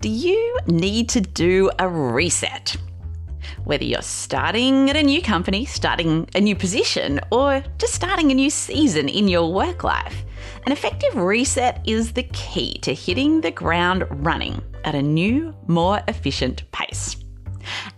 [0.00, 2.76] Do you need to do a reset?
[3.64, 8.34] Whether you're starting at a new company, starting a new position, or just starting a
[8.34, 10.24] new season in your work life,
[10.66, 16.00] an effective reset is the key to hitting the ground running at a new, more
[16.06, 17.16] efficient pace.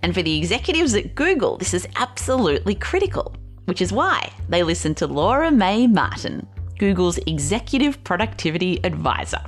[0.03, 3.37] And for the executives at Google, this is absolutely critical,
[3.67, 6.47] which is why they listen to Laura Mae Martin,
[6.79, 9.43] Google's executive productivity advisor.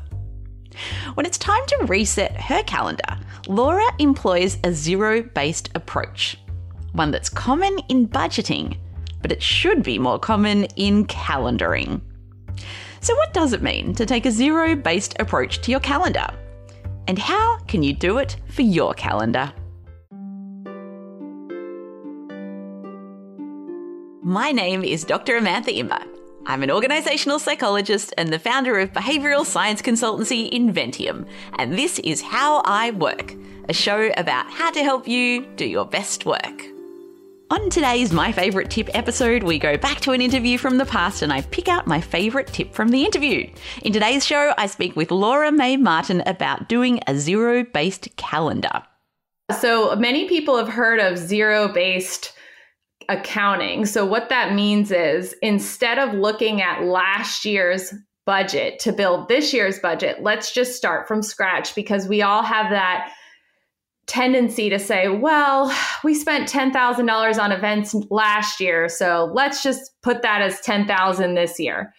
[1.15, 6.39] When it's time to reset her calendar, Laura employs a zero based approach,
[6.93, 8.77] one that's common in budgeting,
[9.21, 12.01] but it should be more common in calendaring.
[13.01, 16.27] So, what does it mean to take a zero based approach to your calendar?
[17.09, 19.53] And how can you do it for your calendar?
[24.23, 25.41] My name is Dr.
[25.41, 26.12] Amantha Imber.
[26.45, 32.21] I'm an organizational psychologist and the founder of behavioral science consultancy Inventium, and this is
[32.21, 33.37] How I Work,
[33.69, 36.65] a show about how to help you do your best work.
[37.51, 41.23] On today's My Favourite Tip episode, we go back to an interview from the past
[41.23, 43.49] and I pick out my favourite tip from the interview.
[43.83, 48.83] In today's show, I speak with Laura Mae Martin about doing a zero based calendar.
[49.61, 52.33] So many people have heard of zero based
[53.09, 53.87] accounting.
[53.87, 57.93] So, what that means is instead of looking at last year's
[58.25, 62.71] budget to build this year's budget, let's just start from scratch because we all have
[62.71, 63.13] that
[64.07, 70.23] tendency to say, well, we spent $10,000 on events last year, so let's just put
[70.23, 71.95] that as 10,000 this year.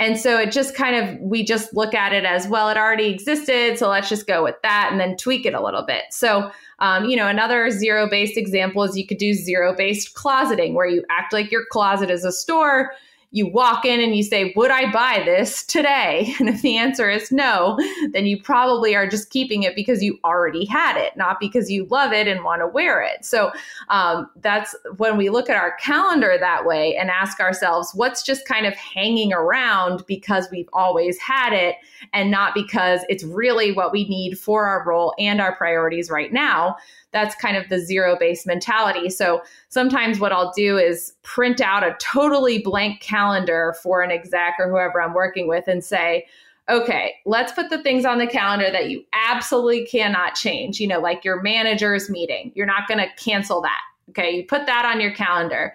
[0.00, 3.06] And so it just kind of, we just look at it as, well, it already
[3.06, 3.78] existed.
[3.78, 6.04] So let's just go with that and then tweak it a little bit.
[6.10, 10.74] So, um, you know, another zero based example is you could do zero based closeting,
[10.74, 12.90] where you act like your closet is a store
[13.34, 16.32] you walk in and you say, Would I buy this today?
[16.44, 17.78] And if the answer is no,
[18.12, 21.86] then you probably are just keeping it because you already had it, not because you
[21.86, 23.24] love it and want to wear it.
[23.24, 23.50] So
[23.88, 28.46] um, that's when we look at our calendar that way and ask ourselves, What's just
[28.46, 31.76] kind of hanging around because we've always had it
[32.12, 36.32] and not because it's really what we need for our role and our priorities right
[36.32, 36.76] now?
[37.14, 39.08] That's kind of the zero based mentality.
[39.08, 44.54] So sometimes what I'll do is print out a totally blank calendar for an exec
[44.58, 46.26] or whoever I'm working with and say,
[46.68, 50.98] okay, let's put the things on the calendar that you absolutely cannot change, you know,
[50.98, 52.50] like your manager's meeting.
[52.54, 53.80] You're not going to cancel that.
[54.10, 54.36] Okay.
[54.36, 55.72] You put that on your calendar.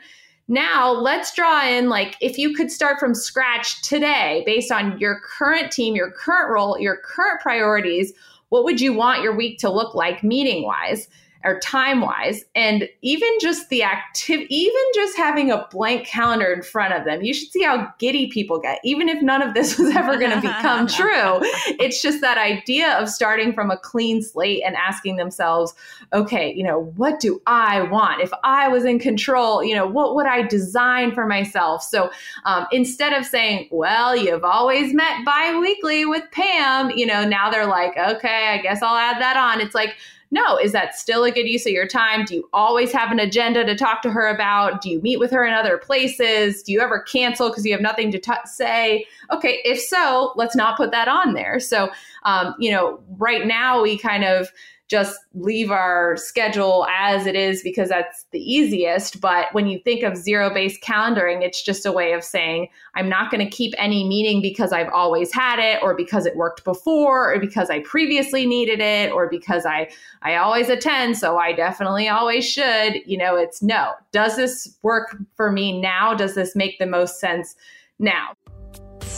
[0.49, 5.21] Now, let's draw in like if you could start from scratch today based on your
[5.21, 8.13] current team, your current role, your current priorities,
[8.49, 11.07] what would you want your week to look like meeting wise?
[11.45, 16.61] Or time wise and even just the active even just having a blank calendar in
[16.61, 19.77] front of them you should see how giddy people get even if none of this
[19.79, 21.39] was ever going to become true.
[21.79, 25.73] It's just that idea of starting from a clean slate and asking themselves
[26.11, 28.21] okay you know what do i want?
[28.21, 31.83] If i was in control you know what would i design for myself?
[31.83, 32.11] So
[32.45, 37.65] um, instead of saying well you've always met bi-weekly with pam you know now they're
[37.65, 39.61] like okay i guess i'll add that on.
[39.61, 39.95] It's like
[40.31, 42.23] no, is that still a good use of your time?
[42.23, 44.81] Do you always have an agenda to talk to her about?
[44.81, 46.61] Do you meet with her in other places?
[46.61, 49.07] Do you ever cancel because you have nothing to t- say?
[49.31, 51.59] Okay, if so, let's not put that on there.
[51.59, 51.89] So,
[52.23, 54.51] um, you know, right now we kind of
[54.89, 59.21] just leave our schedule as it is because that's the easiest.
[59.21, 63.07] But when you think of zero based calendaring, it's just a way of saying, I'm
[63.07, 66.63] not going to keep any meeting because I've always had it, or because it worked
[66.63, 69.91] before, or because I previously needed it, or because I,
[70.23, 71.17] I always attend.
[71.17, 72.95] So I definitely always should.
[73.05, 73.93] You know, it's no.
[74.11, 76.15] Does this work for me now?
[76.15, 77.55] Does this make the most sense
[77.99, 78.33] now?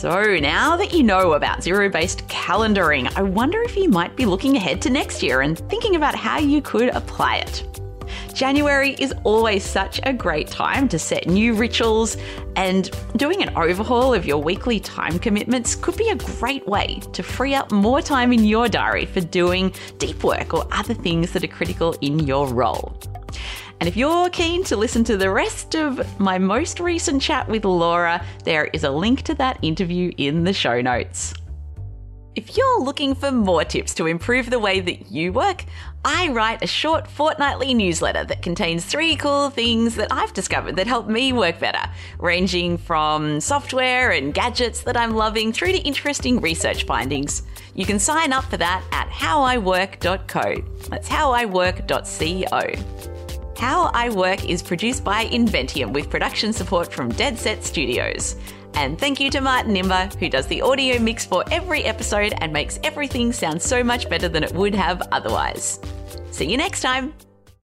[0.01, 4.25] So, now that you know about zero based calendaring, I wonder if you might be
[4.25, 7.63] looking ahead to next year and thinking about how you could apply it.
[8.33, 12.17] January is always such a great time to set new rituals,
[12.55, 17.21] and doing an overhaul of your weekly time commitments could be a great way to
[17.21, 21.43] free up more time in your diary for doing deep work or other things that
[21.43, 22.97] are critical in your role.
[23.81, 27.65] And if you're keen to listen to the rest of my most recent chat with
[27.65, 31.33] Laura, there is a link to that interview in the show notes.
[32.35, 35.65] If you're looking for more tips to improve the way that you work,
[36.05, 40.85] I write a short fortnightly newsletter that contains three cool things that I've discovered that
[40.85, 41.89] help me work better,
[42.19, 47.41] ranging from software and gadgets that I'm loving through to interesting research findings.
[47.73, 50.55] You can sign up for that at howiwork.co.
[50.87, 53.10] That's howiwork.co.
[53.57, 58.35] How I Work is produced by Inventium with production support from Dead Set Studios.
[58.75, 62.53] And thank you to Martin Imber, who does the audio mix for every episode and
[62.53, 65.79] makes everything sound so much better than it would have otherwise.
[66.31, 67.13] See you next time.